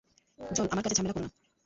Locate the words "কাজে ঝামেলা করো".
0.83-1.23